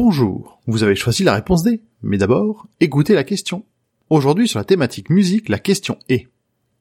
[0.00, 3.64] Bonjour, vous avez choisi la réponse D, mais d'abord, écoutez la question.
[4.10, 6.28] Aujourd'hui sur la thématique musique, la question est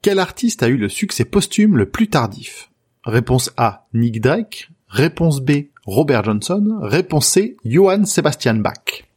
[0.04, 2.70] Quel artiste a eu le succès posthume le plus tardif?
[3.04, 4.70] Réponse A, Nick Drake.
[4.88, 6.78] Réponse B, Robert Johnson.
[6.80, 9.08] Réponse C, Johann Sebastian Bach.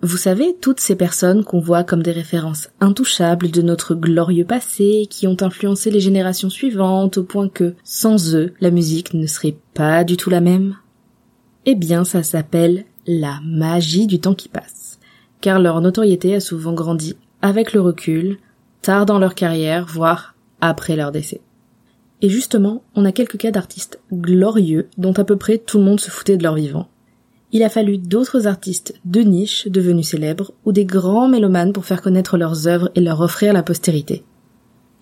[0.00, 5.06] Vous savez, toutes ces personnes qu'on voit comme des références intouchables de notre glorieux passé,
[5.10, 9.58] qui ont influencé les générations suivantes au point que, sans eux, la musique ne serait
[9.74, 10.78] pas du tout la même
[11.66, 14.98] Eh bien, ça s'appelle la magie du temps qui passe,
[15.40, 18.38] car leur notoriété a souvent grandi avec le recul,
[18.82, 21.40] tard dans leur carrière, voire après leur décès.
[22.22, 26.00] Et justement, on a quelques cas d'artistes glorieux dont à peu près tout le monde
[26.00, 26.88] se foutait de leur vivant.
[27.52, 32.02] Il a fallu d'autres artistes de niche devenus célèbres ou des grands mélomanes pour faire
[32.02, 34.24] connaître leurs œuvres et leur offrir la postérité.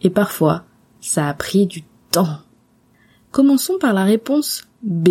[0.03, 0.65] Et parfois,
[1.01, 2.39] ça a pris du temps.
[3.31, 5.11] Commençons par la réponse B.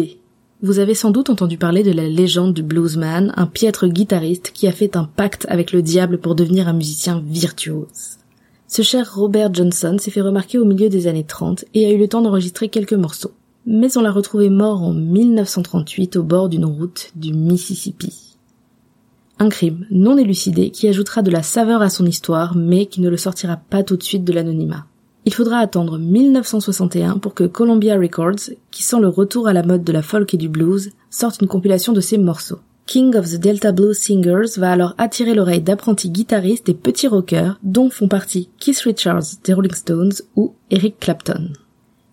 [0.64, 4.66] Vous avez sans doute entendu parler de la légende du bluesman, un piètre guitariste qui
[4.66, 8.19] a fait un pacte avec le diable pour devenir un musicien virtuose.
[8.69, 11.97] Ce cher Robert Johnson s'est fait remarquer au milieu des années 30 et a eu
[11.97, 13.34] le temps d'enregistrer quelques morceaux.
[13.66, 18.38] Mais on l'a retrouvé mort en 1938 au bord d'une route du Mississippi.
[19.39, 23.09] Un crime non élucidé qui ajoutera de la saveur à son histoire mais qui ne
[23.09, 24.86] le sortira pas tout de suite de l'anonymat.
[25.25, 29.84] Il faudra attendre 1961 pour que Columbia Records, qui sent le retour à la mode
[29.84, 32.59] de la folk et du blues, sorte une compilation de ses morceaux.
[32.85, 37.57] King of the Delta Blues Singers va alors attirer l'oreille d'apprentis guitaristes et petits rockers,
[37.63, 41.51] dont font partie Keith Richards des Rolling Stones ou Eric Clapton.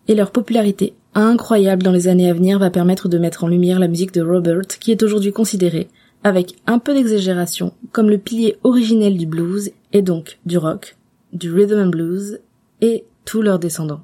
[0.06, 3.80] Et leur popularité incroyable dans les années à venir va permettre de mettre en lumière
[3.80, 5.88] la musique de Robert, qui est aujourd'hui considérée,
[6.22, 10.96] avec un peu d'exagération, comme le pilier originel du blues, et donc du rock,
[11.32, 12.38] du rhythm and blues
[12.80, 14.02] et tous leurs descendants.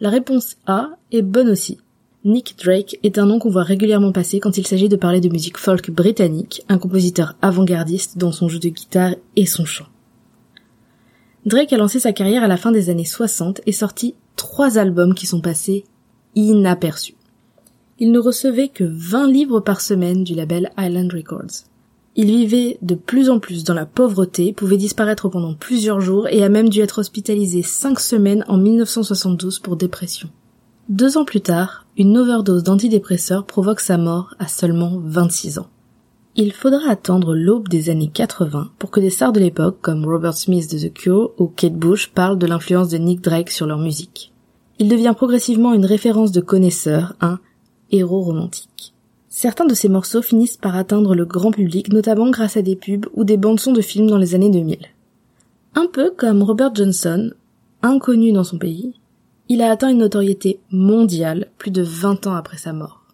[0.00, 1.78] La réponse A est bonne aussi.
[2.24, 5.28] Nick Drake est un nom qu'on voit régulièrement passer quand il s'agit de parler de
[5.28, 9.86] musique folk britannique, un compositeur avant-gardiste dans son jeu de guitare et son chant.
[11.46, 15.14] Drake a lancé sa carrière à la fin des années 60 et sorti trois albums
[15.14, 15.84] qui sont passés
[16.36, 17.16] inaperçus.
[17.98, 21.64] Il ne recevait que 20 livres par semaine du label Island Records.
[22.14, 26.44] Il vivait de plus en plus dans la pauvreté, pouvait disparaître pendant plusieurs jours et
[26.44, 30.28] a même dû être hospitalisé cinq semaines en 1972 pour dépression.
[30.90, 35.68] Deux ans plus tard, une overdose d'antidépresseurs provoque sa mort à seulement 26 ans.
[36.36, 40.34] Il faudra attendre l'aube des années 80 pour que des stars de l'époque comme Robert
[40.34, 43.78] Smith de The Cure ou Kate Bush parlent de l'influence de Nick Drake sur leur
[43.78, 44.32] musique.
[44.78, 47.38] Il devient progressivement une référence de connaisseur, un
[47.90, 48.91] héros romantique.
[49.34, 53.06] Certains de ces morceaux finissent par atteindre le grand public, notamment grâce à des pubs
[53.14, 54.76] ou des bandes-sons de films dans les années 2000.
[55.74, 57.32] Un peu comme Robert Johnson,
[57.80, 58.92] inconnu dans son pays,
[59.48, 63.06] il a atteint une notoriété mondiale plus de 20 ans après sa mort.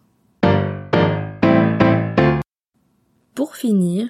[3.33, 4.09] Pour finir,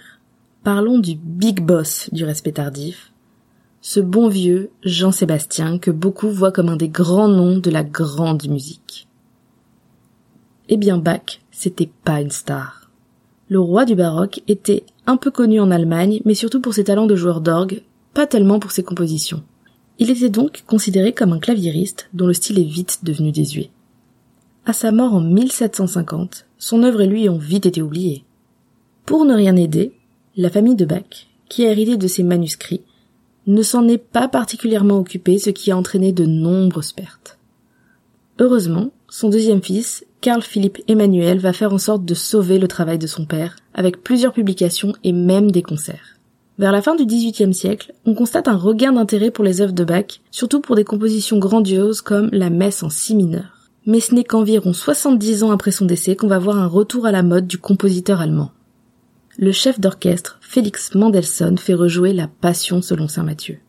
[0.64, 3.14] parlons du big boss du respect tardif,
[3.82, 8.50] ce bon vieux Jean-Sébastien que beaucoup voient comme un des grands noms de la grande
[8.50, 9.09] musique.
[10.72, 12.92] Eh bien Bach, c'était pas une star.
[13.50, 17.08] Le roi du baroque était un peu connu en Allemagne, mais surtout pour ses talents
[17.08, 17.82] de joueur d'orgue,
[18.14, 19.42] pas tellement pour ses compositions.
[19.98, 23.72] Il était donc considéré comme un claviériste dont le style est vite devenu désuet.
[24.68, 28.24] À sa mort en 1750, son œuvre et lui ont vite été oubliés.
[29.08, 29.94] Pour ne rien aider,
[30.38, 32.84] la famille de Bach, qui a hérité de ses manuscrits,
[33.48, 37.40] ne s'en est pas particulièrement occupée, ce qui a entraîné de nombreuses pertes.
[38.38, 43.00] Heureusement, son deuxième fils, Carl Philippe Emmanuel, va faire en sorte de sauver le travail
[43.00, 46.18] de son père, avec plusieurs publications et même des concerts.
[46.58, 49.86] Vers la fin du XVIIIe siècle, on constate un regain d'intérêt pour les œuvres de
[49.86, 53.70] Bach, surtout pour des compositions grandioses comme la messe en si mineur.
[53.86, 57.14] Mais ce n'est qu'environ 70 ans après son décès qu'on va voir un retour à
[57.14, 58.52] la mode du compositeur allemand.
[59.38, 63.60] Le chef d'orchestre, Félix Mendelssohn, fait rejouer la Passion selon saint Matthieu.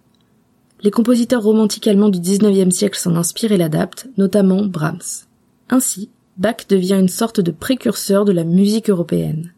[0.82, 5.26] Les compositeurs romantiques allemands du XIXe siècle s'en inspirent et l'adaptent, notamment Brahms.
[5.68, 9.52] Ainsi, Bach devient une sorte de précurseur de la musique européenne.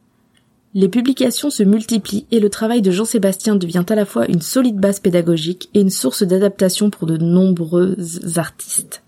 [0.74, 4.78] Les publications se multiplient et le travail de Jean-Sébastien devient à la fois une solide
[4.78, 7.96] base pédagogique et une source d'adaptation pour de nombreux
[8.36, 9.02] artistes.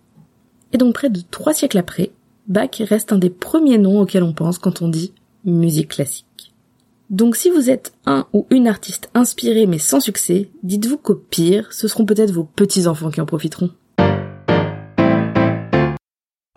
[0.72, 2.10] Et donc près de trois siècles après,
[2.48, 5.12] Bach reste un des premiers noms auxquels on pense quand on dit
[5.46, 6.52] musique classique.
[7.08, 11.72] Donc si vous êtes un ou une artiste inspiré mais sans succès, dites-vous qu'au pire,
[11.72, 13.70] ce seront peut-être vos petits-enfants qui en profiteront.